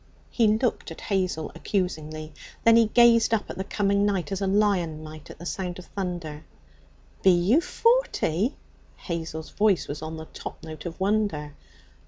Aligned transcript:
He 0.31 0.47
looked 0.47 0.89
at 0.89 0.99
Hazel 0.99 1.51
accusingly; 1.53 2.33
then 2.63 2.75
he 2.75 2.87
gazed 2.87 3.35
up 3.35 3.51
at 3.51 3.59
the 3.59 3.63
coming 3.63 4.03
night 4.03 4.31
as 4.31 4.41
a 4.41 4.47
lion 4.47 5.03
might 5.03 5.29
at 5.29 5.37
the 5.37 5.45
sound 5.45 5.77
of 5.77 5.85
thunder. 5.85 6.43
'Be 7.21 7.29
you 7.29 7.61
forty?' 7.61 8.55
Hazel's 8.95 9.51
voice 9.51 9.87
was 9.87 10.01
on 10.01 10.17
the 10.17 10.25
top 10.25 10.63
note 10.63 10.87
of 10.87 10.99
wonder. 10.99 11.53